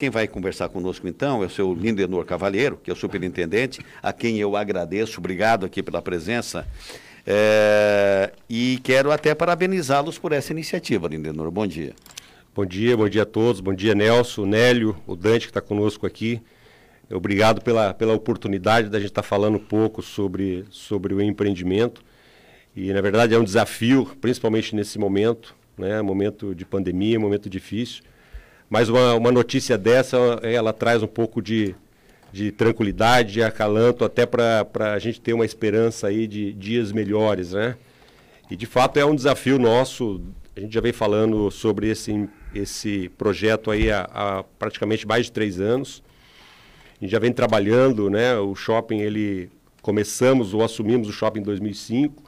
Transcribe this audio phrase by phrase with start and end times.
[0.00, 4.12] Quem vai conversar conosco então é o seu Lindenor Cavalheiro, que é o superintendente, a
[4.12, 6.64] quem eu agradeço, obrigado aqui pela presença.
[7.26, 11.50] É, e quero até parabenizá-los por essa iniciativa, Lindenor.
[11.50, 11.96] Bom dia.
[12.54, 13.60] Bom dia, bom dia a todos.
[13.60, 16.40] Bom dia, Nelson, Nélio, o Dante que está conosco aqui.
[17.10, 22.04] Obrigado pela, pela oportunidade da gente estar tá falando um pouco sobre, sobre o empreendimento.
[22.76, 26.00] E, na verdade, é um desafio, principalmente nesse momento, né?
[26.02, 28.04] momento de pandemia, momento difícil
[28.68, 31.74] mas uma, uma notícia dessa, ela traz um pouco de,
[32.32, 37.52] de tranquilidade, de acalanto, até para a gente ter uma esperança aí de dias melhores,
[37.52, 37.76] né?
[38.50, 40.20] E de fato é um desafio nosso,
[40.56, 45.32] a gente já vem falando sobre esse, esse projeto aí há, há praticamente mais de
[45.32, 46.02] três anos.
[47.00, 48.36] A gente já vem trabalhando, né?
[48.38, 52.22] O shopping, ele começamos ou assumimos o shopping em 2005,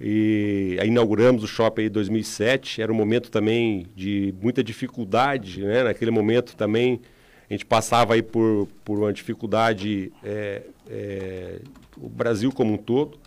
[0.00, 2.82] e inauguramos o shopping em 2007.
[2.82, 5.84] Era um momento também de muita dificuldade, né?
[5.84, 7.00] Naquele momento também
[7.48, 11.60] a gente passava aí por, por uma dificuldade, é, é,
[11.96, 13.18] o Brasil como um todo.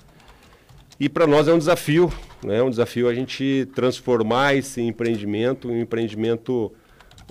[1.00, 2.12] E para nós é um desafio,
[2.44, 2.62] né?
[2.62, 6.74] Um desafio a gente transformar esse empreendimento em um empreendimento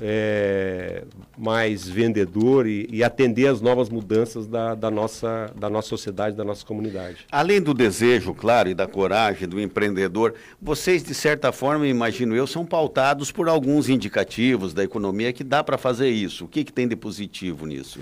[0.01, 1.05] é,
[1.37, 6.45] mais vendedor e, e, atender às novas mudanças da, da, nossa, da nossa sociedade, da
[6.45, 7.27] nossa comunidade.
[7.31, 12.47] Além do desejo, claro, e da coragem do empreendedor, vocês, de certa forma, imagino eu,
[12.47, 16.45] são pautados por alguns indicativos da economia que dá para fazer isso.
[16.45, 18.01] O que, que tem de positivo nisso?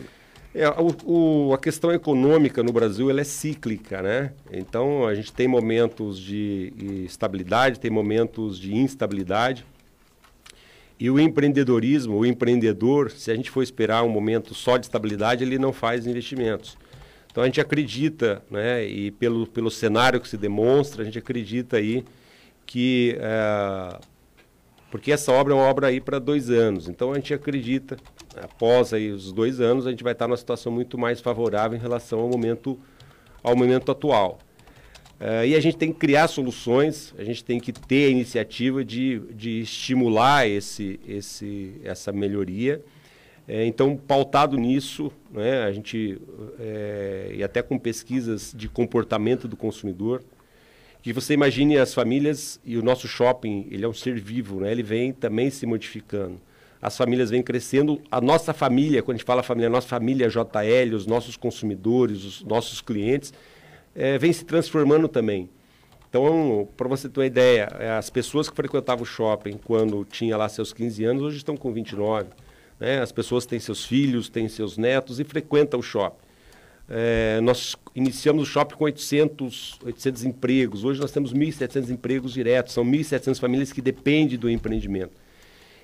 [0.54, 4.32] É, o, o, a questão econômica no Brasil ela é cíclica, né?
[4.52, 6.72] Então a gente tem momentos de
[7.04, 9.66] estabilidade, tem momentos de instabilidade.
[10.98, 15.42] E o empreendedorismo, o empreendedor, se a gente for esperar um momento só de estabilidade,
[15.42, 16.76] ele não faz investimentos.
[17.30, 21.78] Então a gente acredita, né, e pelo, pelo cenário que se demonstra, a gente acredita
[21.78, 22.04] aí
[22.64, 23.16] que.
[23.18, 23.98] É,
[24.88, 26.88] porque essa obra é uma obra aí para dois anos.
[26.88, 27.96] Então a gente acredita,
[28.40, 31.80] após aí os dois anos, a gente vai estar numa situação muito mais favorável em
[31.80, 32.78] relação ao momento,
[33.42, 34.38] ao momento atual.
[35.20, 38.84] Uh, e a gente tem que criar soluções, a gente tem que ter a iniciativa
[38.84, 42.82] de, de estimular esse, esse, essa melhoria.
[43.46, 46.18] É, então, pautado nisso, né, a gente,
[46.58, 50.22] é, e até com pesquisas de comportamento do consumidor,
[51.02, 54.72] que você imagine as famílias e o nosso shopping, ele é um ser vivo, né,
[54.72, 56.40] ele vem também se modificando.
[56.80, 60.28] As famílias vêm crescendo, a nossa família, quando a gente fala família, a nossa família
[60.28, 63.32] JL, os nossos consumidores, os nossos clientes,
[63.94, 65.48] é, vem se transformando também.
[66.08, 70.36] Então, para você ter uma ideia, é, as pessoas que frequentavam o shopping quando tinha
[70.36, 72.28] lá seus 15 anos, hoje estão com 29.
[72.78, 73.00] Né?
[73.00, 76.24] As pessoas têm seus filhos, têm seus netos e frequentam o shopping.
[76.88, 80.84] É, nós iniciamos o shopping com 800, 800 empregos.
[80.84, 82.74] Hoje nós temos 1.700 empregos diretos.
[82.74, 85.12] São 1.700 famílias que dependem do empreendimento.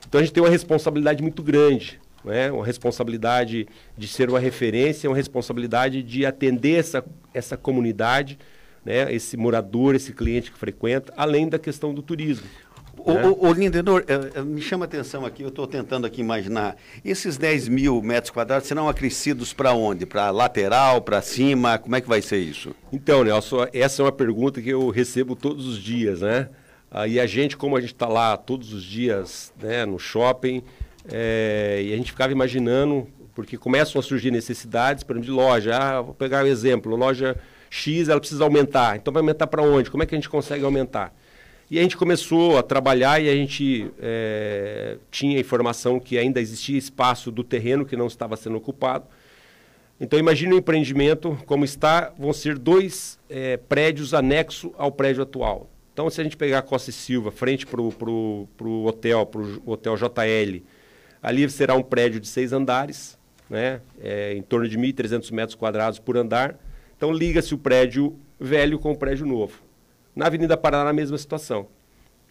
[0.07, 2.51] Então a gente tem uma responsabilidade muito grande né?
[2.51, 3.67] uma responsabilidade
[3.97, 8.39] de ser uma referência, uma responsabilidade de atender essa, essa comunidade,
[8.85, 9.13] né?
[9.13, 12.47] esse morador, esse cliente que frequenta, além da questão do turismo.
[13.05, 13.27] O, né?
[13.27, 17.39] o, o Lindenor, uh, me chama a atenção aqui, eu estou tentando aqui imaginar, esses
[17.39, 20.05] 10 mil metros quadrados serão acrescidos para onde?
[20.05, 22.75] Para lateral, para cima, como é que vai ser isso?
[22.93, 26.49] Então, Nelson, essa é uma pergunta que eu recebo todos os dias, né?
[26.91, 30.63] Ah, e a gente, como a gente está lá todos os dias né, no shopping,
[31.09, 35.77] é, e a gente ficava imaginando, porque começam a surgir necessidades, por exemplo, de loja.
[35.77, 37.37] Ah, vou pegar um exemplo, loja
[37.71, 38.97] X, ela precisa aumentar.
[38.97, 39.91] Então vai aumentar para onde?
[39.91, 41.15] Como é que a gente consegue aumentar?
[41.71, 46.77] E a gente começou a trabalhar e a gente é, tinha informação que ainda existia
[46.77, 49.07] espaço do terreno que não estava sendo ocupado.
[50.01, 55.71] Então imagine o empreendimento como está, vão ser dois é, prédios anexos ao prédio atual.
[55.93, 59.63] Então se a gente pegar a Costa e Silva, frente para o hotel, para o
[59.67, 60.63] hotel JL,
[61.23, 63.81] Ali será um prédio de seis andares, né?
[64.01, 66.57] É, em torno de 1.300 metros quadrados por andar.
[66.97, 69.61] Então liga-se o prédio velho com o prédio novo.
[70.15, 71.69] Na Avenida Paraná, a mesma situação.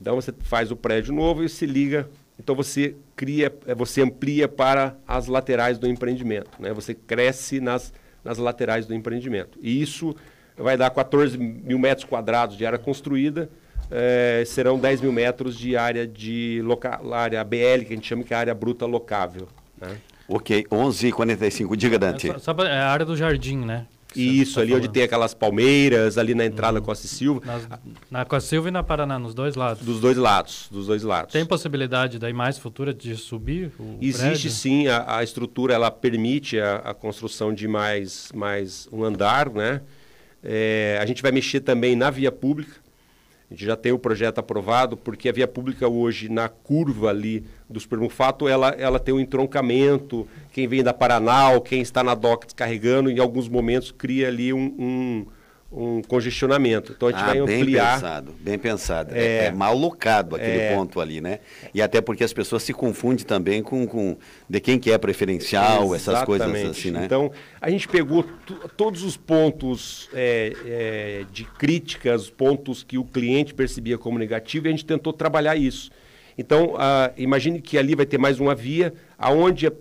[0.02, 2.10] Então você faz o prédio novo e se liga.
[2.40, 6.50] Então você cria, é, você amplia para as laterais do empreendimento.
[6.60, 6.74] Né?
[6.74, 7.94] Você cresce nas,
[8.24, 9.60] nas laterais do empreendimento.
[9.62, 10.16] E isso
[10.58, 13.50] vai dar 14 mil metros quadrados de área construída
[13.92, 18.24] é, serão 10 mil metros de área de loca, área BL, que a gente chama
[18.24, 19.48] que é a área bruta locável.
[19.80, 19.98] Né?
[20.28, 22.30] Ok, 11h45, diga Dante.
[22.30, 23.86] É, só, só é a área do jardim, né?
[24.16, 24.86] Isso, tá ali falando.
[24.86, 27.42] onde tem aquelas palmeiras, ali na entrada da Costa Silva.
[27.46, 27.68] Nas,
[28.10, 29.84] na Costa Silva e na Paraná, nos dois lados.
[29.84, 31.32] Dos dois lados, dos dois lados.
[31.32, 34.52] Tem possibilidade daí mais futura de subir o Existe prédio?
[34.52, 39.82] sim, a, a, estrutura ela permite a, a, construção de mais, mais um andar, né?
[40.44, 42.78] É, a gente vai mexer também na via pública.
[43.50, 47.44] A gente já tem o projeto aprovado, porque a via pública hoje, na curva ali
[47.68, 50.28] do supermufato, ela, ela tem um entroncamento.
[50.54, 54.76] Quem vem da Paraná, quem está na DOC descarregando, em alguns momentos cria ali um,
[54.78, 55.26] um
[55.72, 56.94] um congestionamento.
[56.96, 57.94] Então a gente ah, vai ampliar.
[57.94, 59.16] Bem pensado, bem pensado.
[59.16, 61.40] É, é mal locado aquele é, ponto ali, né?
[61.74, 64.18] E até porque as pessoas se confundem também com, com
[64.50, 67.06] de quem que é preferencial, essas coisas assim, né?
[67.06, 67.32] Então
[67.62, 68.26] a gente pegou
[68.76, 74.70] todos os pontos é, é, de críticas, pontos que o cliente percebia como negativo e
[74.70, 75.92] a gente tentou trabalhar isso.
[76.38, 79.74] Então, uh, imagine que ali vai ter mais uma via, aonde uh,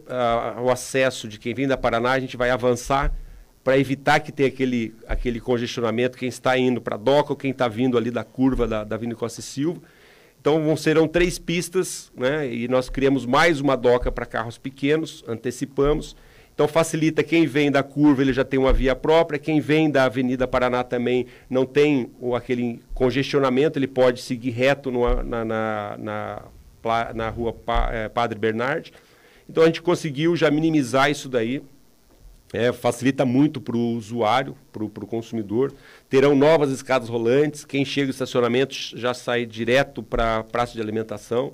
[0.61, 3.15] o acesso de quem vem da Paraná, a gente vai avançar
[3.63, 7.51] para evitar que tenha aquele, aquele congestionamento, quem está indo para a doca ou quem
[7.51, 9.81] está vindo ali da curva da, da Avenida Costa e Silva.
[10.41, 12.51] Então vão, serão três pistas, né?
[12.51, 16.17] E nós criamos mais uma doca para carros pequenos, antecipamos.
[16.55, 20.05] Então facilita quem vem da curva, ele já tem uma via própria, quem vem da
[20.05, 25.97] Avenida Paraná também não tem o, aquele congestionamento, ele pode seguir reto no, na, na,
[25.97, 26.43] na,
[27.15, 28.93] na, rua pa, é, Padre Bernard.
[29.49, 31.63] Então a gente conseguiu já minimizar isso daí.
[32.53, 35.73] É, facilita muito para o usuário, para o consumidor.
[36.09, 37.65] Terão novas escadas rolantes.
[37.65, 41.53] Quem chega no estacionamento já sai direto para a praça de alimentação.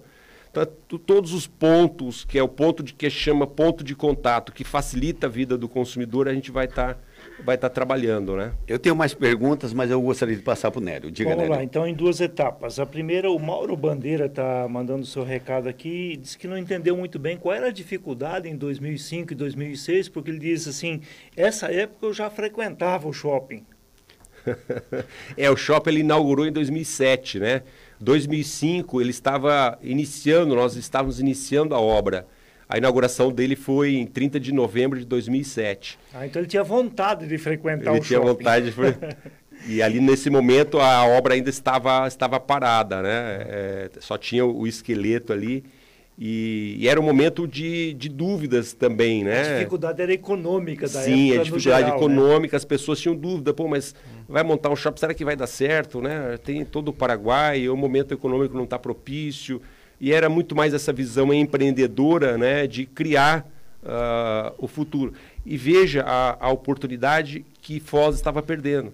[0.51, 0.65] Então,
[1.05, 5.27] todos os pontos, que é o ponto de que chama ponto de contato, que facilita
[5.27, 6.95] a vida do consumidor, a gente vai estar.
[6.95, 7.01] Tá
[7.43, 8.53] vai estar tá trabalhando, né?
[8.67, 11.11] Eu tenho mais perguntas, mas eu gostaria de passar para o Nélio.
[11.11, 11.57] Diga, Vamos Nélio.
[11.57, 12.79] lá, então em duas etapas.
[12.79, 16.57] A primeira, o Mauro Bandeira está mandando o seu recado aqui e disse que não
[16.59, 21.01] entendeu muito bem qual era a dificuldade em 2005 e 2006, porque ele diz assim,
[21.37, 23.65] essa época eu já frequentava o shopping.
[25.37, 27.63] é, o shopping ele inaugurou em 2007, né?
[28.01, 32.27] 2005 ele estava iniciando, nós estávamos iniciando a obra.
[32.69, 35.99] A inauguração dele foi em 30 de novembro de 2007.
[36.13, 38.33] Ah, então ele tinha vontade de frequentar ele o tinha shopping.
[38.33, 38.75] vontade de
[39.67, 43.37] E ali nesse momento a obra ainda estava, estava parada, né?
[43.49, 45.65] É, só tinha o esqueleto ali.
[46.17, 49.41] E, e, era um momento de, de dúvidas também, né?
[49.41, 52.57] A dificuldade era econômica da Sim, época, a dificuldade geral, econômica, né?
[52.57, 53.97] as pessoas tinham dúvida, pô, mas
[54.29, 56.39] vai montar um shopping, será que vai dar certo, né?
[56.45, 59.61] Tem todo o Paraguai, o momento econômico não está propício
[60.01, 63.47] e era muito mais essa visão empreendedora né, de criar
[63.83, 65.13] uh, o futuro.
[65.45, 68.93] E veja a, a, oportunidade que Foz estava perdendo.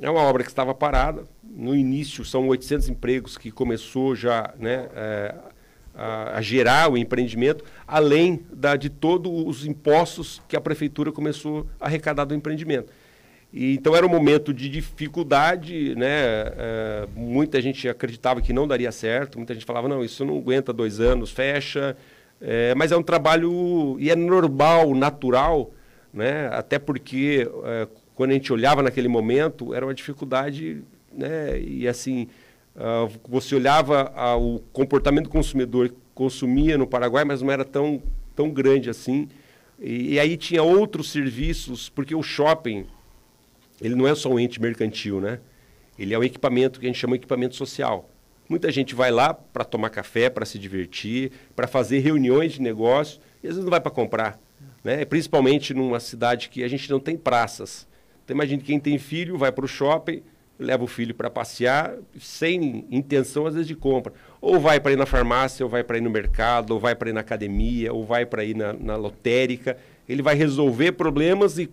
[0.00, 4.88] É uma obra que estava parada, no início são 800 empregos que começou já né,
[4.94, 5.34] é,
[5.94, 11.66] a, a, gerar o empreendimento, além da, de todos os impostos que a prefeitura começou
[11.80, 12.92] a arrecadar do empreendimento.
[13.52, 16.06] E, então era um momento de dificuldade, né?
[16.06, 20.72] É, muita gente acreditava que não daria certo, muita gente falava, não, isso não aguenta
[20.72, 21.96] dois anos, fecha.
[22.40, 25.70] É, mas é um trabalho, e é normal, natural,
[26.12, 26.48] né?
[26.48, 30.82] até porque é, quando a gente olhava naquele momento, era uma dificuldade,
[31.12, 31.60] né?
[31.60, 32.28] e assim,
[32.76, 38.02] uh, você olhava o comportamento do consumidor que consumia no Paraguai, mas não era tão,
[38.34, 39.28] tão grande assim.
[39.78, 42.86] E, e aí tinha outros serviços, porque o shopping
[43.82, 45.40] ele não é só um ente mercantil, né?
[45.98, 48.08] Ele é um equipamento que a gente chama de equipamento social.
[48.48, 53.20] Muita gente vai lá para tomar café, para se divertir, para fazer reuniões de negócio,
[53.42, 54.38] e às vezes não vai para comprar.
[54.84, 55.04] Né?
[55.04, 57.86] Principalmente numa cidade que a gente não tem praças.
[58.24, 60.22] Então imagine quem tem filho, vai para o shopping,
[60.58, 64.12] leva o filho para passear, sem intenção às vezes de compra.
[64.40, 67.10] Ou vai para ir na farmácia, ou vai para ir no mercado, ou vai para
[67.10, 69.76] ir na academia, ou vai para ir na, na lotérica.
[70.08, 71.68] Ele vai resolver problemas e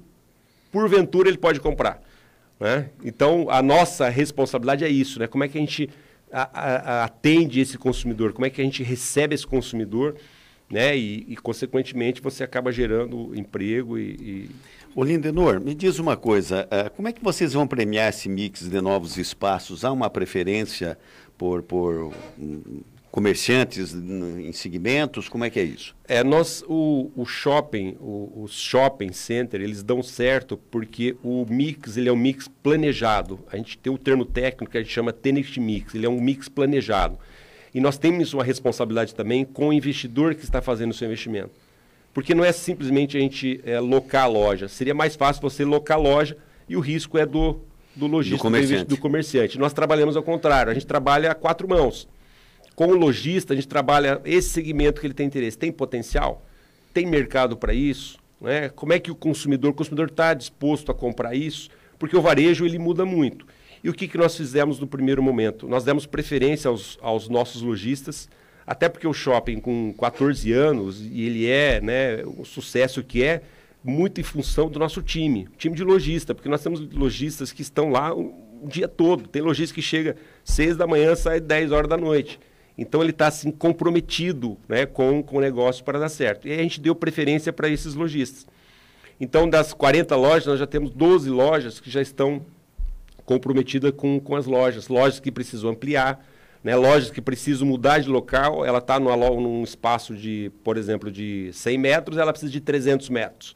[0.71, 2.01] porventura ele pode comprar.
[2.59, 2.89] Né?
[3.03, 5.27] Então, a nossa responsabilidade é isso, né?
[5.27, 5.89] Como é que a gente
[6.31, 10.15] a, a, atende esse consumidor, como é que a gente recebe esse consumidor,
[10.69, 10.95] né?
[10.95, 14.17] E, e consequentemente, você acaba gerando emprego e...
[14.19, 14.49] e...
[14.95, 18.67] Ô Lindenor, me diz uma coisa, uh, como é que vocês vão premiar esse mix
[18.67, 19.85] de novos espaços?
[19.85, 20.97] Há uma preferência
[21.37, 22.11] por, por
[23.11, 25.27] comerciantes em segmentos?
[25.27, 25.95] Como é que é isso?
[26.07, 31.97] É, nós, o, o shopping, o, o, shopping center, eles dão certo porque o mix,
[31.97, 33.39] ele é um mix planejado.
[33.51, 36.09] A gente tem o um termo técnico que a gente chama Tenant Mix, ele é
[36.09, 37.17] um mix planejado.
[37.73, 41.51] E nós temos uma responsabilidade também com o investidor que está fazendo o seu investimento.
[42.13, 44.67] Porque não é simplesmente a gente é, locar a loja.
[44.67, 46.35] Seria mais fácil você locar a loja
[46.67, 47.59] e o risco é do,
[47.95, 48.85] do lojista, do comerciante.
[48.85, 49.59] do comerciante.
[49.59, 52.07] Nós trabalhamos ao contrário, a gente trabalha a quatro mãos.
[52.79, 55.57] Com o lojista, a gente trabalha esse segmento que ele tem interesse.
[55.57, 56.45] Tem potencial?
[56.93, 58.17] Tem mercado para isso?
[58.39, 58.69] Né?
[58.69, 61.69] Como é que o consumidor, o consumidor está disposto a comprar isso?
[61.99, 63.45] Porque o varejo ele muda muito.
[63.83, 65.67] E o que, que nós fizemos no primeiro momento?
[65.67, 68.29] Nós demos preferência aos, aos nossos lojistas,
[68.65, 73.41] até porque o shopping com 14 anos, e ele é né, o sucesso que é,
[73.83, 77.89] muito em função do nosso time, time de lojista, porque nós temos lojistas que estão
[77.89, 79.27] lá o dia todo.
[79.27, 82.39] Tem lojista que chega 6 da manhã, sai 10 horas da noite.
[82.79, 86.47] Então ele está assim comprometido né, com, com o negócio para dar certo.
[86.47, 88.47] E a gente deu preferência para esses lojistas.
[89.19, 92.41] Então, das 40 lojas, nós já temos 12 lojas que já estão
[93.25, 94.87] comprometidas com, com as lojas.
[94.87, 96.25] Lojas que precisam ampliar,
[96.63, 98.65] né, lojas que precisam mudar de local.
[98.65, 103.55] Ela está num espaço de, por exemplo, de 100 metros, ela precisa de 300 metros.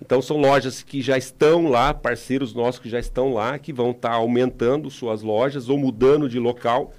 [0.00, 3.90] Então, são lojas que já estão lá, parceiros nossos que já estão lá, que vão
[3.90, 6.94] estar tá aumentando suas lojas ou mudando de local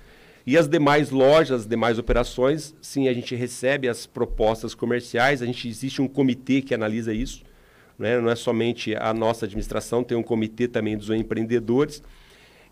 [0.47, 5.45] e as demais lojas, as demais operações, sim, a gente recebe as propostas comerciais, a
[5.45, 7.43] gente existe um comitê que analisa isso,
[7.99, 8.17] né?
[8.17, 12.01] não é somente a nossa administração, tem um comitê também dos empreendedores,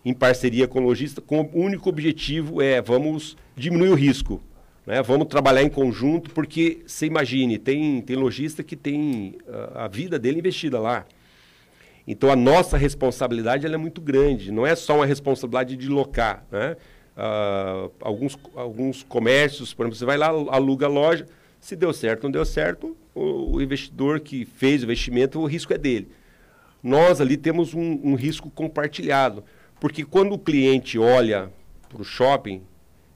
[0.06, 4.42] em parceria com o lojista, com o único objetivo é vamos diminuir o risco,
[4.88, 5.02] né?
[5.02, 10.18] vamos trabalhar em conjunto, porque você imagine, tem, tem lojista que tem a, a vida
[10.18, 11.06] dele investida lá.
[12.08, 16.78] Então a nossa responsabilidade é muito grande, não é só uma responsabilidade de locar, né?
[17.16, 21.26] Uh, alguns, alguns comércios, por exemplo, você vai lá, aluga a loja,
[21.60, 25.74] se deu certo, não deu certo, o, o investidor que fez o investimento, o risco
[25.74, 26.08] é dele.
[26.84, 29.44] Nós ali temos um, um risco compartilhado,
[29.80, 31.52] porque quando o cliente olha
[31.90, 32.62] para o shopping,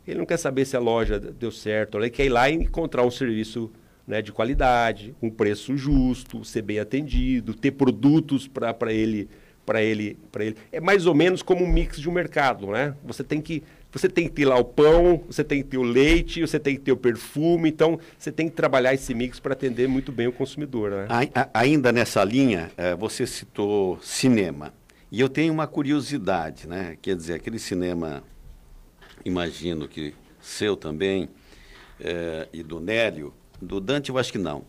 [0.08, 3.06] ele não quer saber se a loja deu certo, ele quer ir lá e encontrar
[3.06, 3.72] um serviço
[4.08, 9.30] né, de qualidade, um preço justo, ser bem atendido, ter produtos para ele
[9.70, 10.58] para ele, para ele.
[10.72, 12.96] É mais ou menos como um mix de um mercado, né?
[13.04, 15.84] Você tem que você tem que ter lá o pão, você tem que ter o
[15.84, 19.54] leite, você tem que ter o perfume, então você tem que trabalhar esse mix para
[19.54, 20.92] atender muito bem o consumidor.
[20.92, 21.08] Né?
[21.54, 24.74] ainda nessa linha, é, você citou cinema.
[25.12, 26.98] E eu tenho uma curiosidade, né?
[27.02, 28.24] Quer dizer, aquele cinema,
[29.26, 31.28] imagino que seu também,
[32.00, 34.64] é, e do Nélio, do Dante eu acho que não.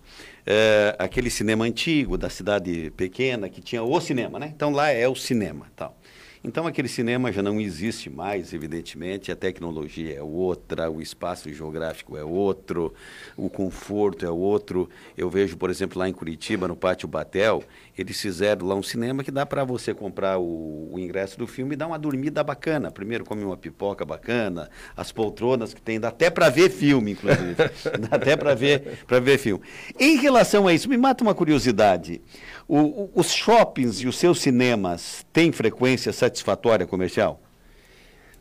[0.47, 4.51] É, aquele cinema antigo da cidade pequena que tinha o cinema, né?
[4.55, 5.97] Então lá é o cinema, tal.
[6.43, 12.17] Então, aquele cinema já não existe mais, evidentemente, a tecnologia é outra, o espaço geográfico
[12.17, 12.95] é outro,
[13.37, 14.89] o conforto é outro.
[15.19, 17.63] Eu vejo, por exemplo, lá em Curitiba, no Pátio Batel,
[17.97, 21.75] eles fizeram lá um cinema que dá para você comprar o, o, ingresso do filme
[21.75, 22.91] e dar uma dormida bacana.
[22.91, 27.55] Primeiro, come uma pipoca bacana, as poltronas que tem, dá até para ver filme, inclusive.
[28.09, 29.63] dá até para ver, ver filme.
[29.99, 32.23] Em relação a isso, me mata uma curiosidade.
[32.73, 37.43] O, o, os shoppings e os seus cinemas têm frequência satisfatória comercial?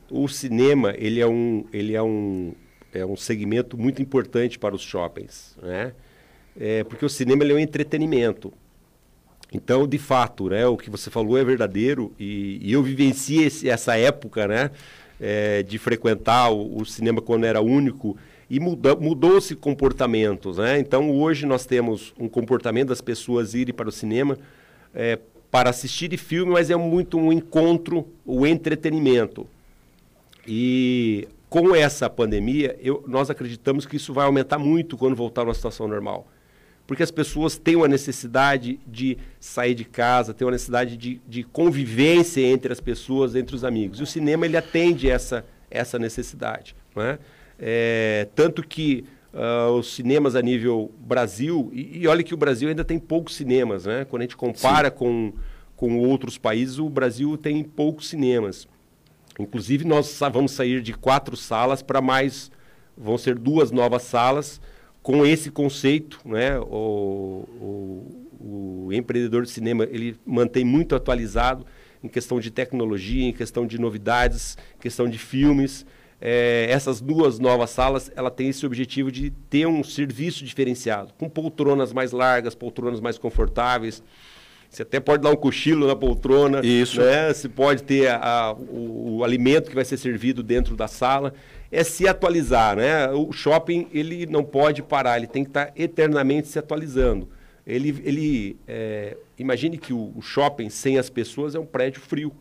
[0.08, 2.54] O cinema ele é um, ele é um,
[2.94, 5.94] é um segmento muito importante para os shoppings, né?
[6.56, 8.54] É, porque o cinema é um entretenimento.
[9.52, 13.98] Então, de fato, né, o que você falou é verdadeiro e, e eu vivenciei essa
[13.98, 14.70] época, né,
[15.20, 18.16] é, de frequentar o, o, cinema quando era único
[18.50, 20.58] e mudou-se comportamentos.
[20.58, 20.80] Né?
[20.80, 24.38] Então, hoje nós temos um comportamento das pessoas irem para o cinema
[24.94, 25.20] é,
[25.52, 29.48] para assistir filme, mas é muito um encontro, o entretenimento.
[30.48, 35.46] E com essa pandemia, eu, nós acreditamos que isso vai aumentar muito quando voltar a
[35.46, 36.28] uma situação normal.
[36.88, 41.44] Porque as pessoas têm uma necessidade de sair de casa, têm uma necessidade de, de
[41.44, 44.00] convivência entre as pessoas, entre os amigos.
[44.00, 46.76] E o cinema ele atende essa, essa necessidade.
[46.96, 47.20] Não é?
[47.60, 52.70] É, tanto que uh, os cinemas a nível Brasil, e, e, olha que o Brasil
[52.70, 54.06] ainda tem poucos cinemas, né?
[54.06, 55.34] Quando a gente compara com,
[55.76, 58.68] com outros países, o Brasil tem poucos cinemas.
[59.38, 62.52] Inclusive, nós vamos sair de quatro salas para mais,
[62.98, 64.60] vão ser duas novas salas
[65.02, 66.60] com esse conceito, né?
[66.60, 71.66] O, o, o empreendedor de cinema ele mantém muito atualizado
[72.04, 75.86] em questão de tecnologia, em questão de novidades, em questão de filmes
[76.22, 81.30] é, essas duas novas salas, ela tem esse objetivo de ter um serviço diferenciado, com
[81.30, 84.04] poltronas mais largas, poltronas mais confortáveis.
[84.70, 86.62] Você até pode dar um cochilo na poltrona.
[86.64, 87.02] Isso.
[87.02, 87.34] Né?
[87.34, 91.34] Você pode ter a, a, o, o, alimento que vai ser servido dentro da sala.
[91.72, 93.10] É se atualizar, né?
[93.10, 97.28] O shopping, ele não pode parar, ele tem que estar eternamente se atualizando.
[97.66, 102.32] Ele, ele é, imagine que o, o shopping sem as pessoas é um prédio frio.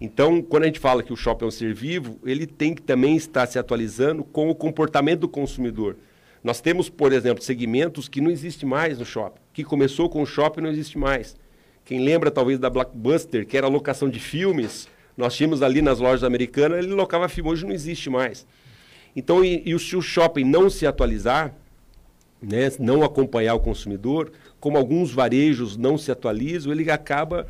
[0.00, 2.82] Então, quando a gente fala que o shopping é um ser vivo, ele tem que
[2.82, 5.96] também estar se atualizando com o comportamento do consumidor.
[6.44, 10.26] Nós temos, por exemplo, segmentos que não existem mais no shopping, que começou com o
[10.26, 11.36] shopping não existe mais.
[11.84, 16.24] Quem lembra talvez da Blockbuster, que era locação de filmes, nós tínhamos ali nas lojas
[16.24, 18.46] americanas, ele locava filme, hoje não existe mais.
[19.14, 21.54] Então, e, e se o shopping não se atualizar,
[22.42, 27.46] né, não acompanhar o consumidor, como alguns varejos não se atualizam, ele acaba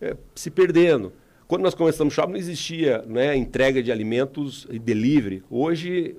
[0.00, 1.12] é, se perdendo.
[1.50, 5.42] Quando nós começamos o shopping, não existia né, entrega de alimentos e delivery.
[5.50, 6.14] Hoje,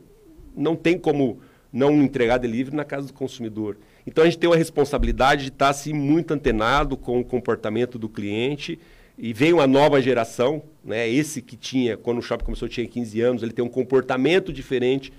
[0.54, 1.40] não tem como
[1.72, 3.78] não entregar delivery na casa do consumidor.
[4.06, 8.10] Então, a gente tem uma responsabilidade de estar assim, muito antenado com o comportamento do
[8.10, 8.78] cliente
[9.18, 11.08] E vem uma nova geração, né?
[11.08, 15.14] Esse que tinha, quando o shopping começou, tinha 15 anos, ele tem um comportamento diferente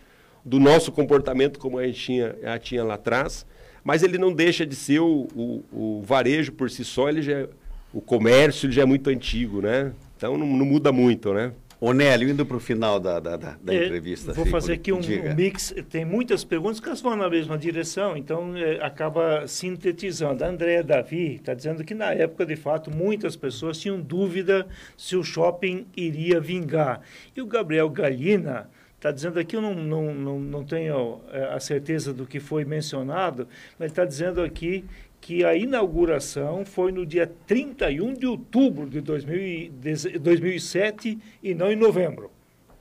[0.45, 3.47] do nosso comportamento como a gente tinha, tinha lá atrás.
[3.83, 7.33] Mas ele não deixa de ser o, o, o varejo por si só, ele já,
[7.33, 7.49] é,
[7.93, 9.93] o comércio já é muito antigo, né?
[10.17, 11.53] Então não, não muda muito, né?
[11.85, 14.33] Onélio, indo para o final da, da, da, é, entrevista.
[14.33, 15.75] Vou fazer aqui um, um, mix.
[15.91, 20.45] Tem muitas perguntas que elas vão na mesma direção, então é, acaba sintetizando.
[20.45, 24.65] A Andréa Davi está dizendo que, na época, de fato, muitas pessoas tinham dúvida
[24.97, 27.01] se o shopping iria vingar.
[27.37, 31.59] E o Gabriel Galina está dizendo aqui, eu não, não, não, não tenho é, a
[31.59, 34.85] certeza do que foi mencionado, mas está dizendo aqui
[35.23, 42.33] que a inauguração foi no dia 31 de outubro de 2007 e não em novembro.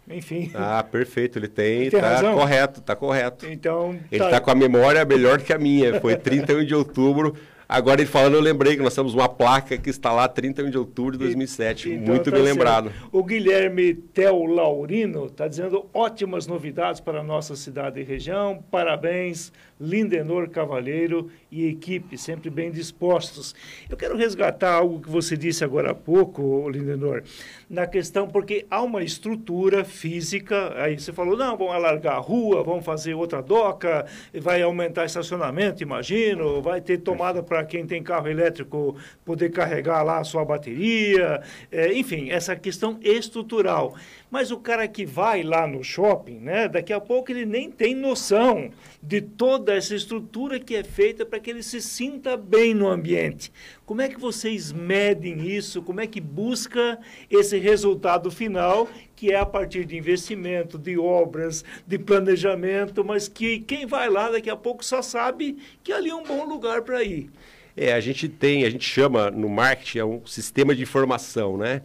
[0.10, 0.50] Enfim.
[0.56, 1.38] Ah, perfeito.
[1.38, 1.84] Ele tem.
[1.84, 3.46] Está correto, está correto.
[3.46, 3.92] Então.
[4.12, 6.02] Ele está tá com a memória melhor que a minha.
[6.02, 7.36] Foi 31 de outubro
[7.72, 10.78] Agora ele falando, eu lembrei que nós temos uma placa que está lá 31 de
[10.78, 11.90] outubro de 2007.
[11.90, 12.54] Então, Muito tá bem certo.
[12.54, 12.92] lembrado.
[13.14, 18.62] O Guilherme Tel Laurino está dizendo ótimas novidades para a nossa cidade e região.
[18.70, 23.56] Parabéns, Lindenor Cavalheiro e equipe, sempre bem dispostos.
[23.90, 27.24] Eu quero resgatar algo que você disse agora há pouco, Lindenor,
[27.68, 32.64] na questão, porque há uma estrutura física, aí você falou, não, vamos alargar a rua,
[32.64, 34.06] vamos fazer outra doca,
[34.40, 38.96] vai aumentar estacionamento, imagino, vai ter tomada para quem tem carro elétrico
[39.26, 43.96] poder carregar lá a sua bateria, é, enfim, essa questão estrutural.
[44.32, 47.94] Mas o cara que vai lá no shopping, né, daqui a pouco ele nem tem
[47.94, 48.72] noção
[49.04, 53.52] de toda essa estrutura que é feita para que ele se sinta bem no ambiente.
[53.86, 55.82] Como é que vocês medem isso?
[55.82, 56.98] Como é que busca
[57.30, 63.60] esse resultado final, que é a partir de investimento, de obras, de planejamento, mas que
[63.60, 67.04] quem vai lá daqui a pouco só sabe que ali é um bom lugar para
[67.04, 67.30] ir.
[67.76, 71.82] É, a gente tem, a gente chama no marketing é um sistema de informação, né?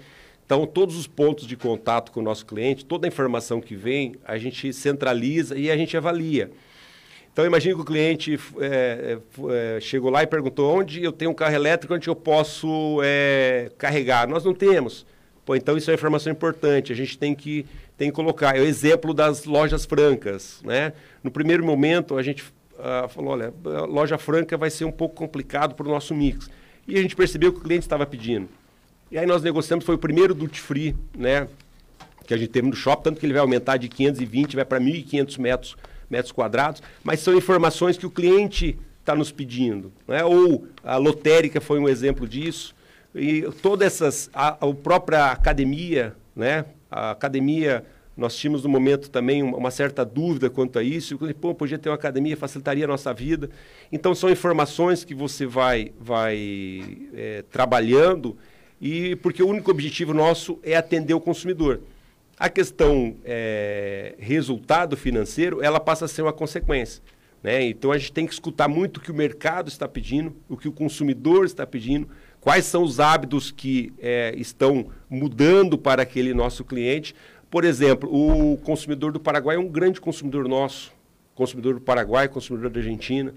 [0.47, 4.15] Então, todos os pontos de contato com o nosso cliente, toda a informação que vem,
[4.25, 6.53] a gente centraliza e a gente avalia.
[7.33, 9.19] Então, imagine que o cliente é,
[9.51, 13.73] é, chegou lá e perguntou onde eu tenho um carro elétrico, onde eu posso é,
[13.77, 14.29] carregar.
[14.29, 15.05] Nós não temos.
[15.45, 16.93] Pô, então, isso é informação importante.
[16.93, 17.67] A gente tem que,
[17.99, 18.57] tem que colocar.
[18.57, 20.63] É o exemplo das lojas francas.
[20.65, 20.93] Né?
[21.25, 25.17] No primeiro momento, a gente uh, falou, olha, a loja franca vai ser um pouco
[25.17, 26.49] complicado para o nosso mix.
[26.87, 28.49] E a gente percebeu que o cliente estava pedindo.
[29.11, 31.47] E aí nós negociamos, foi o primeiro duty free, né?
[32.27, 34.81] Que a gente teve no shopping, tanto que ele vai aumentar de 520, vai para
[34.81, 35.77] 1.500 metros,
[36.11, 39.93] metros quadrados, mas são informações que o cliente está nos pedindo.
[40.09, 40.25] Né?
[40.25, 42.75] Ou a lotérica foi um exemplo disso.
[43.15, 46.65] E todas essas, a, a própria academia, né?
[46.91, 47.85] A academia,
[48.17, 51.17] nós tínhamos no momento também uma, certa dúvida quanto a isso.
[51.17, 53.49] Cliente, pô, podia ter uma academia, facilitaria a nossa vida.
[53.93, 58.37] Então, são informações que você vai, vai é, trabalhando
[58.81, 61.81] e porque o único objetivo nosso é atender o consumidor.
[62.39, 67.03] A questão é, resultado financeiro, ela passa a ser uma consequência.
[67.43, 67.65] Né?
[67.65, 70.69] Então a gente tem que escutar muito o que o mercado está pedindo, o que
[70.69, 72.09] o consumidor está pedindo,
[72.41, 77.15] quais são os hábitos que é, estão mudando para aquele nosso cliente.
[77.51, 80.93] Por exemplo, o consumidor do Paraguai é um grande consumidor nosso,
[81.35, 83.33] consumidor do Paraguai, consumidor da Argentina.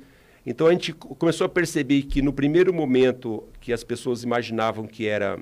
[0.49, 5.07] Então a gente começou a perceber que no primeiro momento que as pessoas imaginavam que
[5.07, 5.37] era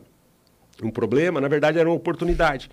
[0.84, 2.70] um problema, na verdade era uma oportunidade.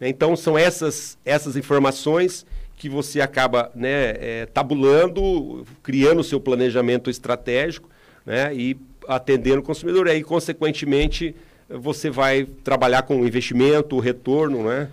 [0.00, 0.08] Né?
[0.08, 7.10] Então são essas, essas informações que você acaba né, é, tabulando, criando o seu planejamento
[7.10, 7.90] estratégico
[8.24, 10.06] né, e atendendo o consumidor.
[10.06, 11.36] E aí, consequentemente,
[11.68, 14.88] você vai trabalhar com investimento, retorno, né?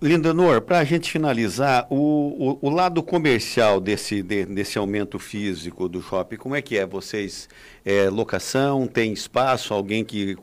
[0.00, 5.88] Lindenor, para a gente finalizar, o, o, o, lado comercial desse, de, desse aumento físico
[5.88, 6.86] do shopping, como é que é?
[6.86, 7.48] Vocês,
[7.84, 10.36] é, locação, tem espaço, alguém que,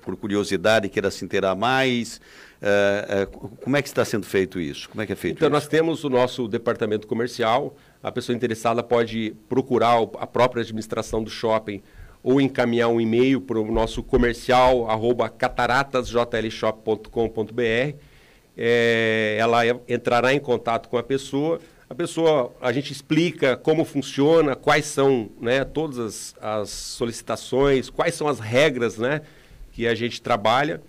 [0.00, 2.22] por curiosidade, queira se inteirar mais?
[2.62, 4.88] É, é, como é que está sendo feito isso?
[4.88, 5.52] Como é que é feito então, isso?
[5.52, 11.28] nós temos o nosso departamento comercial, a pessoa interessada pode procurar a própria administração do
[11.28, 11.82] shopping
[12.22, 18.11] ou encaminhar um e-mail para o nosso comercial, arroba cataratasjlshop.com.br
[18.56, 21.60] é, ela entrará em contato com a pessoa.
[21.88, 28.14] A pessoa, a gente explica como funciona, quais são né, todas as, as solicitações, quais
[28.14, 29.22] são as regras né,
[29.72, 30.80] que a gente trabalha.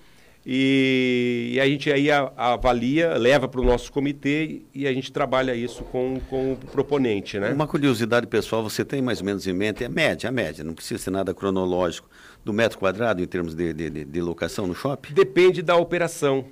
[0.45, 5.55] E, e, a gente aí avalia, leva para o nosso comitê e a gente trabalha
[5.55, 7.39] isso com, com o proponente.
[7.39, 7.51] Né?
[7.53, 10.73] Uma curiosidade pessoal, você tem mais ou menos em mente, é média, a média, não
[10.73, 12.09] precisa ser nada cronológico,
[12.43, 15.13] do metro quadrado em termos de, de, de locação no shopping?
[15.13, 16.45] Depende da operação.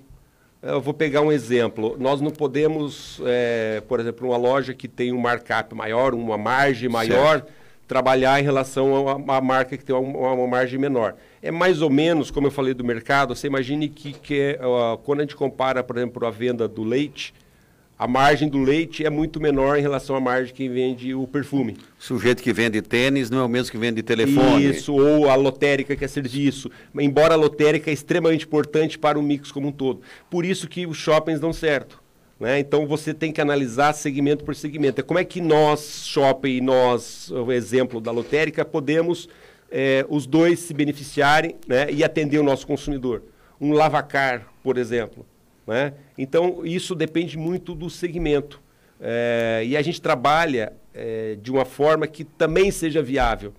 [0.62, 1.95] Eu vou pegar um exemplo.
[2.00, 6.88] Nós não podemos, é, por exemplo, uma loja que tem um markup maior, uma margem
[6.88, 7.52] maior, certo.
[7.88, 11.15] trabalhar em relação a uma marca que tem uma, uma, margem menor.
[11.41, 15.21] É mais ou menos, como eu falei do mercado, você imagine que, que uh, quando
[15.21, 17.34] a gente compara, por exemplo, a venda do leite,
[18.02, 21.78] a margem do leite é muito menor em relação à margem que vende o perfume.
[22.00, 24.72] O sujeito que vende tênis não é o mesmo que vende telefone.
[24.72, 26.72] Isso, ou a lotérica que é serviço.
[27.00, 30.02] Embora a lotérica é extremamente importante para o mix como um todo.
[30.32, 32.02] Por isso que os shoppings dão certo.
[32.40, 32.58] Né?
[32.58, 35.00] Então você tem que analisar segmento por segmento.
[35.00, 39.30] É como é que nós, shopping, e nós, o exemplo da lotérica, podemos
[39.70, 41.86] é, os dois se beneficiarem né?
[41.92, 43.22] e atender o nosso consumidor.
[43.60, 45.24] Um lavacar, por exemplo.
[45.72, 45.94] Né?
[46.18, 48.62] Então, isso depende muito do segmento.
[49.00, 53.54] É, e a gente trabalha é, de uma forma que também seja viável.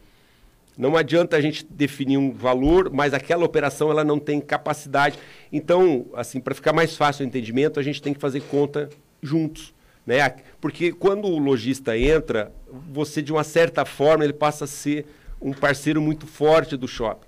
[0.76, 5.18] Não adianta a gente definir um valor, mas aquela operação ela não tem capacidade.
[5.50, 8.90] Então, assim, para ficar mais fácil o entendimento, a gente tem que fazer conta
[9.22, 9.72] juntos.
[10.06, 10.18] Né?
[10.60, 12.52] Porque quando o lojista entra,
[12.90, 15.06] você, de uma certa forma, ele passa a ser
[15.40, 17.26] um parceiro muito forte do shopping.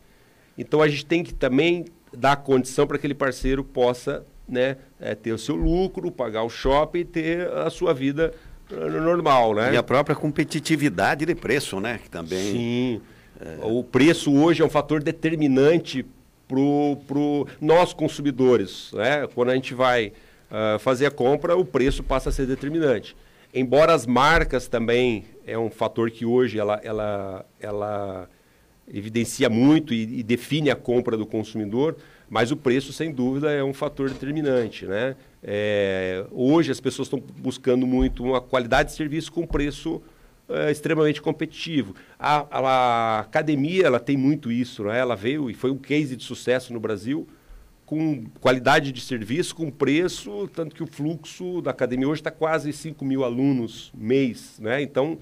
[0.58, 5.14] Então, a gente tem que também dar condição para que aquele parceiro possa né, é,
[5.14, 8.32] ter o seu lucro, pagar o shopping e ter a sua vida
[8.70, 9.74] eh, normal, né?
[9.74, 11.98] E a própria competitividade de preço, né?
[12.02, 12.52] Que também...
[12.52, 13.00] Sim.
[13.40, 13.64] É.
[13.64, 16.06] O preço hoje é um fator determinante
[16.46, 16.56] para
[17.06, 18.90] pro nós consumidores.
[18.92, 19.26] Né?
[19.34, 20.12] Quando a gente vai
[20.50, 23.16] uh, fazer a compra, o preço passa a ser determinante.
[23.52, 28.28] Embora as marcas também é um fator que hoje ela, ela, ela
[28.92, 31.96] evidencia muito e, e define a compra do consumidor,
[32.28, 34.86] mas o preço, sem dúvida, é um fator determinante.
[34.86, 35.16] Né?
[35.42, 40.02] É, hoje as pessoas estão buscando muito uma qualidade de serviço com preço
[40.48, 41.94] é, extremamente competitivo.
[42.18, 44.98] A, a, academia ela tem muito isso, né?
[44.98, 47.26] ela veio e foi um case de sucesso no Brasil,
[47.86, 52.72] com qualidade de serviço, com preço, tanto que o fluxo da academia hoje está quase
[52.72, 54.58] 5 mil alunos mês.
[54.58, 54.82] Né?
[54.82, 55.18] Então,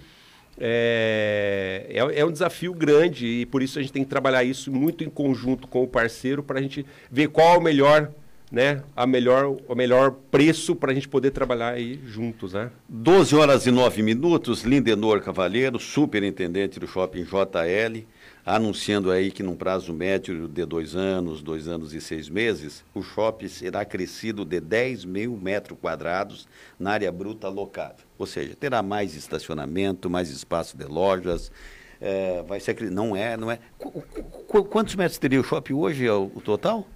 [0.59, 4.71] é, é, é, um desafio grande e por isso a gente tem que trabalhar isso
[4.71, 8.11] muito em conjunto com o parceiro para a gente ver qual é o melhor
[8.51, 12.71] né, a melhor, o melhor preço para a gente poder trabalhar aí juntos, né?
[12.87, 18.05] 12 horas e 9 minutos, Lindenor Cavalheiro, superintendente do Shopping JL,
[18.45, 23.03] anunciando aí que num prazo médio de dois anos, dois anos e seis meses, o
[23.03, 28.05] shopping será crescido de 10 mil metros quadrados na área bruta locável.
[28.19, 31.53] Ou seja, terá mais estacionamento, mais espaço de lojas,
[32.01, 33.61] é, vai ser não é, não é.
[33.79, 36.87] Qu quantos metros teria o shopping hoje, o, o total?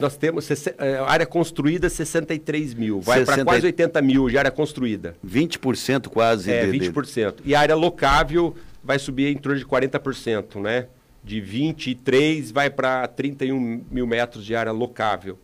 [0.00, 0.48] nós temos
[0.78, 3.34] é, área construída 63 mil, vai 60...
[3.34, 5.16] para quase 80 mil de área construída.
[5.26, 6.50] 20% quase.
[6.50, 7.42] É, de, 20%.
[7.42, 7.50] De...
[7.50, 8.54] E a área locável
[8.86, 10.86] vai subir em torno de 40%, né?
[11.24, 15.36] De 23 vai para 31 mil metros de área locável.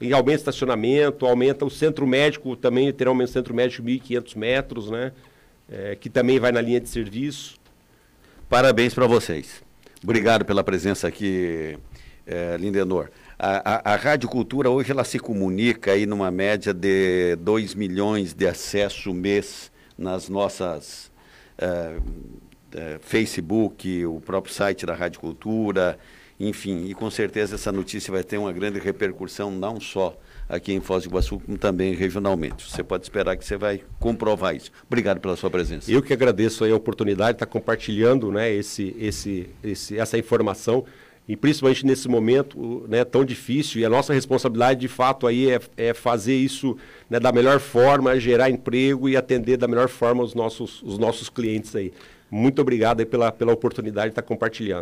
[0.00, 4.36] E aumenta o estacionamento, aumenta o centro médico, também terá um centro médico de 1.500
[4.36, 5.12] metros, né?
[5.68, 7.56] É, que também vai na linha de serviço.
[8.48, 9.64] Parabéns para vocês.
[10.00, 11.76] Obrigado pela presença aqui,
[12.24, 13.10] é, Lindenor.
[13.36, 18.32] A, a, a Rádio Cultura hoje ela se comunica aí numa média de 2 milhões
[18.32, 21.10] de acesso mês nas nossas
[21.58, 22.00] uh,
[22.76, 25.98] uh, Facebook, o próprio site da Rádio Cultura,
[26.38, 30.16] enfim, e com certeza essa notícia vai ter uma grande repercussão não só
[30.48, 32.70] aqui em Foz do Iguaçu, como também regionalmente.
[32.70, 34.70] Você pode esperar que você vai comprovar isso.
[34.86, 35.90] Obrigado pela sua presença.
[35.90, 40.84] Eu que agradeço a oportunidade de estar compartilhando né, esse, esse, esse, essa informação
[41.28, 45.60] e principalmente nesse momento né, tão difícil, e a nossa responsabilidade de fato aí é,
[45.76, 46.76] é fazer isso
[47.10, 51.28] né, da melhor forma, gerar emprego e atender da melhor forma os nossos, os nossos
[51.28, 51.92] clientes aí.
[52.30, 54.74] Muito obrigado pela, pela oportunidade de estar compartilhando.